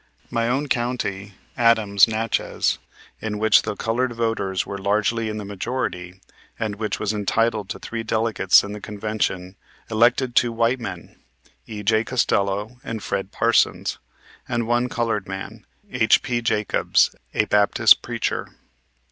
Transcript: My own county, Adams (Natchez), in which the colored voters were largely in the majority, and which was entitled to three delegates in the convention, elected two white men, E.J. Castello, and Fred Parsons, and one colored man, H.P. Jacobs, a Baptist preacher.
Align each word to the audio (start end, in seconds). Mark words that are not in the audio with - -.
My 0.31 0.49
own 0.49 0.67
county, 0.67 1.35
Adams 1.55 2.07
(Natchez), 2.07 2.79
in 3.21 3.37
which 3.37 3.61
the 3.61 3.75
colored 3.75 4.11
voters 4.13 4.65
were 4.65 4.79
largely 4.79 5.29
in 5.29 5.37
the 5.37 5.45
majority, 5.45 6.19
and 6.57 6.77
which 6.77 6.99
was 6.99 7.13
entitled 7.13 7.69
to 7.69 7.77
three 7.77 8.01
delegates 8.01 8.63
in 8.63 8.71
the 8.73 8.81
convention, 8.81 9.57
elected 9.91 10.35
two 10.35 10.51
white 10.51 10.79
men, 10.79 11.17
E.J. 11.67 12.05
Castello, 12.05 12.79
and 12.83 13.03
Fred 13.03 13.31
Parsons, 13.31 13.99
and 14.49 14.65
one 14.65 14.89
colored 14.89 15.27
man, 15.27 15.67
H.P. 15.91 16.41
Jacobs, 16.41 17.15
a 17.35 17.45
Baptist 17.45 18.01
preacher. 18.01 18.47